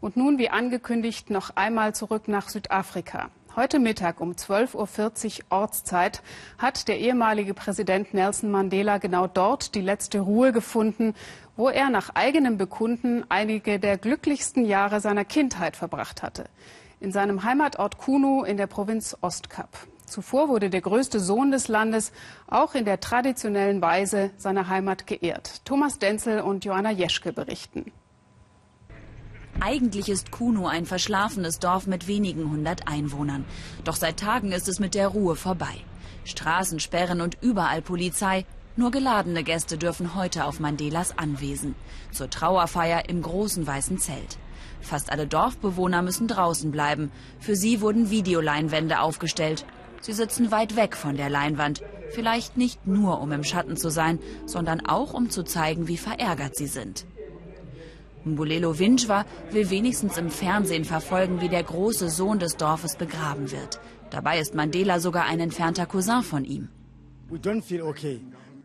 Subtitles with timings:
[0.00, 3.30] Und nun, wie angekündigt, noch einmal zurück nach Südafrika.
[3.56, 4.74] Heute Mittag um 12.40
[5.38, 6.22] Uhr Ortszeit
[6.58, 11.14] hat der ehemalige Präsident Nelson Mandela genau dort die letzte Ruhe gefunden,
[11.56, 16.44] wo er nach eigenem Bekunden einige der glücklichsten Jahre seiner Kindheit verbracht hatte.
[17.00, 19.70] In seinem Heimatort Kunu in der Provinz Ostkap.
[20.04, 22.12] Zuvor wurde der größte Sohn des Landes
[22.46, 25.64] auch in der traditionellen Weise seiner Heimat geehrt.
[25.64, 27.90] Thomas Denzel und Joanna Jeschke berichten.
[29.60, 33.44] Eigentlich ist Kuno ein verschlafenes Dorf mit wenigen hundert Einwohnern.
[33.84, 35.74] Doch seit Tagen ist es mit der Ruhe vorbei.
[36.24, 38.44] Straßensperren und überall Polizei.
[38.76, 41.74] Nur geladene Gäste dürfen heute auf Mandelas Anwesen.
[42.12, 44.36] Zur Trauerfeier im großen weißen Zelt.
[44.82, 47.10] Fast alle Dorfbewohner müssen draußen bleiben.
[47.40, 49.64] Für sie wurden Videoleinwände aufgestellt.
[50.02, 51.82] Sie sitzen weit weg von der Leinwand.
[52.10, 56.56] Vielleicht nicht nur, um im Schatten zu sein, sondern auch, um zu zeigen, wie verärgert
[56.56, 57.06] sie sind.
[58.26, 63.80] Mbulelo Winchwa will wenigstens im Fernsehen verfolgen, wie der große Sohn des Dorfes begraben wird.
[64.10, 66.68] Dabei ist Mandela sogar ein entfernter Cousin von ihm.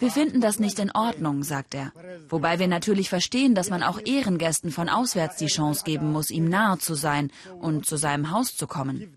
[0.00, 1.92] Wir finden das nicht in Ordnung, sagt er.
[2.28, 6.48] Wobei wir natürlich verstehen, dass man auch Ehrengästen von auswärts die Chance geben muss, ihm
[6.48, 9.08] nahe zu sein und zu seinem Haus zu kommen.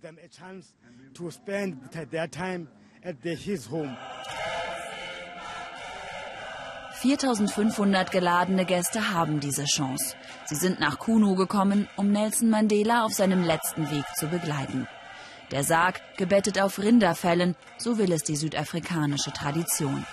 [7.02, 10.16] 4500 geladene Gäste haben diese Chance.
[10.46, 14.88] Sie sind nach Kunu gekommen, um Nelson Mandela auf seinem letzten Weg zu begleiten.
[15.50, 20.06] Der Sarg gebettet auf Rinderfällen, so will es die südafrikanische Tradition.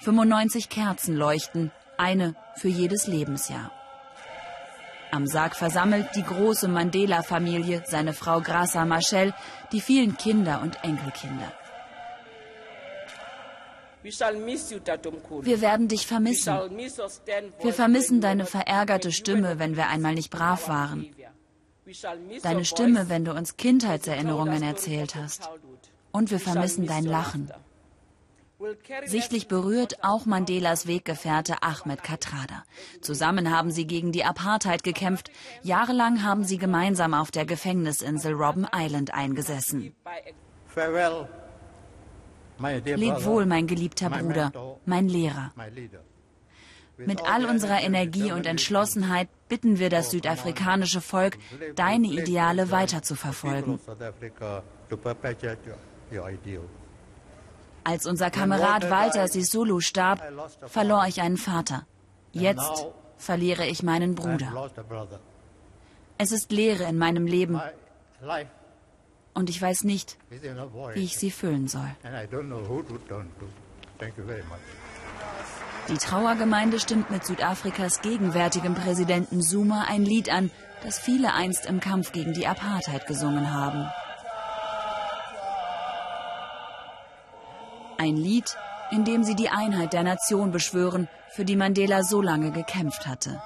[0.00, 3.70] 95 Kerzen leuchten, eine für jedes Lebensjahr.
[5.10, 9.34] Am Sarg versammelt die große Mandela-Familie, seine Frau Grasa Machel,
[9.70, 11.52] die vielen Kinder und Enkelkinder.
[14.06, 16.54] Wir werden dich vermissen.
[17.60, 21.14] Wir vermissen deine verärgerte Stimme, wenn wir einmal nicht brav waren.
[22.42, 25.48] Deine Stimme, wenn du uns Kindheitserinnerungen erzählt hast.
[26.12, 27.50] Und wir vermissen dein Lachen.
[29.04, 32.64] Sichtlich berührt auch Mandelas Weggefährte Ahmed Katrada.
[33.02, 35.30] Zusammen haben sie gegen die Apartheid gekämpft.
[35.62, 39.94] Jahrelang haben sie gemeinsam auf der Gefängnisinsel Robben Island eingesessen.
[40.66, 41.28] Farewell.
[42.58, 44.52] Leb wohl, mein geliebter Bruder,
[44.84, 45.52] mein Lehrer.
[46.98, 51.36] Mit all unserer Energie und Entschlossenheit bitten wir das südafrikanische Volk,
[51.74, 53.78] deine Ideale weiterzuverfolgen.
[57.84, 60.22] Als unser Kamerad Walter Sisulu starb,
[60.66, 61.86] verlor ich einen Vater.
[62.32, 62.86] Jetzt
[63.18, 64.70] verliere ich meinen Bruder.
[66.18, 67.60] Es ist Leere in meinem Leben
[69.36, 71.88] und ich weiß nicht, wie ich sie füllen soll.
[75.88, 80.50] Die Trauergemeinde stimmt mit Südafrikas gegenwärtigem Präsidenten Zuma ein Lied an,
[80.82, 83.88] das viele einst im Kampf gegen die Apartheid gesungen haben.
[87.98, 88.56] Ein Lied,
[88.90, 93.42] in dem sie die Einheit der Nation beschwören, für die Mandela so lange gekämpft hatte.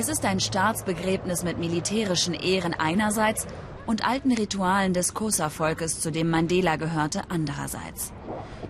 [0.00, 3.48] Es ist ein Staatsbegräbnis mit militärischen Ehren einerseits
[3.84, 8.12] und alten Ritualen des Xhosa-Volkes, zu dem Mandela gehörte, andererseits.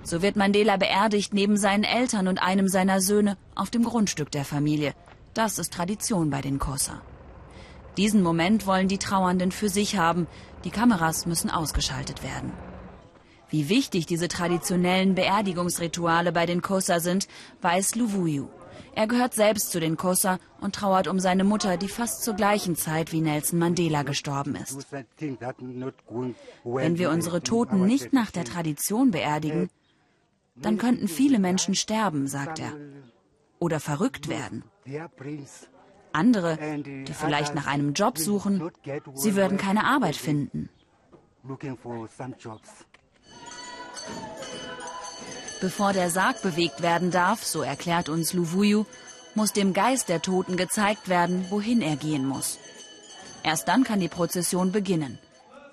[0.03, 4.47] So wird Mandela beerdigt neben seinen Eltern und einem seiner Söhne auf dem Grundstück der
[4.47, 4.95] Familie.
[5.35, 7.03] Das ist Tradition bei den Xhosa.
[7.99, 10.27] Diesen Moment wollen die Trauernden für sich haben.
[10.65, 12.55] Die Kameras müssen ausgeschaltet werden.
[13.51, 17.29] Wie wichtig diese traditionellen Beerdigungsrituale bei den Xhosa sind,
[17.61, 18.49] weiß Luvuyu.
[18.95, 22.77] Er gehört selbst zu den Kosa und trauert um seine Mutter, die fast zur gleichen
[22.77, 24.87] Zeit wie Nelson Mandela gestorben ist.
[26.65, 29.71] Wenn wir unsere Toten nicht nach der Tradition beerdigen,
[30.57, 32.73] dann könnten viele Menschen sterben, sagt er,
[33.59, 34.65] oder verrückt werden.
[36.13, 38.71] Andere, die vielleicht nach einem Job suchen,
[39.15, 40.71] sie würden keine Arbeit finden.
[45.61, 48.85] Bevor der Sarg bewegt werden darf, so erklärt uns Luvuyu,
[49.35, 52.59] muss dem Geist der Toten gezeigt werden, wohin er gehen muss.
[53.43, 55.19] Erst dann kann die Prozession beginnen.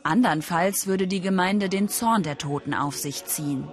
[0.04, 3.68] Andernfalls würde die Gemeinde den Zorn der Toten auf sich ziehen.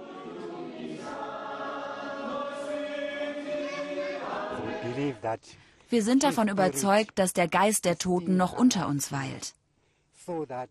[5.89, 9.53] Wir sind davon überzeugt, dass der Geist der Toten noch unter uns weilt.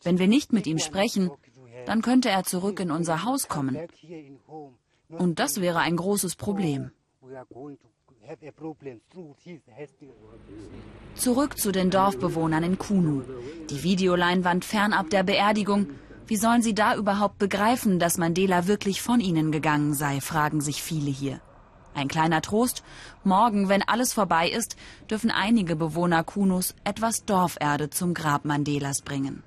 [0.02, 1.30] Wenn wir nicht mit ihm sprechen,
[1.86, 3.78] dann könnte er zurück in unser Haus kommen.
[5.18, 6.90] Und das wäre ein großes Problem.
[11.14, 13.22] Zurück zu den Dorfbewohnern in Kunu.
[13.70, 15.88] Die Videoleinwand fernab der Beerdigung
[16.26, 20.82] Wie sollen sie da überhaupt begreifen, dass Mandela wirklich von ihnen gegangen sei, fragen sich
[20.82, 21.40] viele hier.
[21.94, 22.82] Ein kleiner Trost,
[23.22, 24.76] morgen, wenn alles vorbei ist,
[25.10, 29.42] dürfen einige Bewohner Kunus etwas Dorferde zum Grab Mandelas bringen.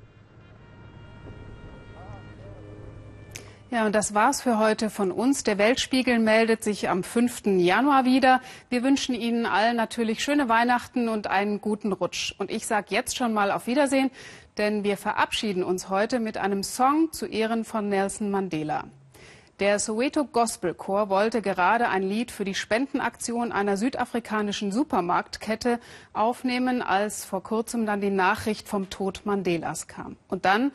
[3.72, 5.44] Ja, und das war's für heute von uns.
[5.44, 7.48] Der Weltspiegel meldet sich am 5.
[7.58, 8.40] Januar wieder.
[8.70, 12.36] Wir wünschen Ihnen allen natürlich schöne Weihnachten und einen guten Rutsch.
[12.38, 14.12] Und ich sage jetzt schon mal auf Wiedersehen,
[14.58, 18.84] denn wir verabschieden uns heute mit einem Song zu Ehren von Nelson Mandela.
[19.60, 25.80] Der Soweto Gospel Chor wollte gerade ein Lied für die Spendenaktion einer südafrikanischen Supermarktkette
[26.14, 30.18] aufnehmen, als vor kurzem dann die Nachricht vom Tod Mandelas kam.
[30.28, 30.72] Und dann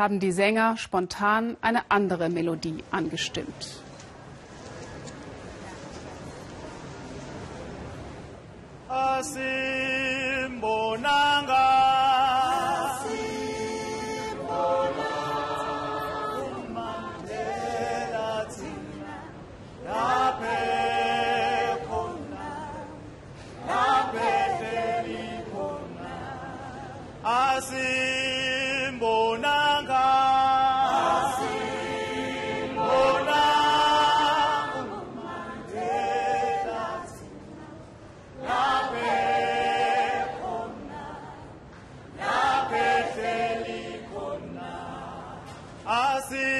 [0.00, 3.82] haben die Sänger spontan eine andere Melodie angestimmt.
[8.88, 9.89] I see
[46.30, 46.59] see.